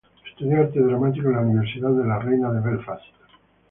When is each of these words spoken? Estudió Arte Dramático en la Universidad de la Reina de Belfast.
Estudió 0.27 0.61
Arte 0.61 0.79
Dramático 0.79 1.27
en 1.29 1.35
la 1.35 1.41
Universidad 1.43 1.91
de 1.91 2.03
la 2.07 2.17
Reina 2.17 2.49
de 2.51 2.59
Belfast. 2.59 3.03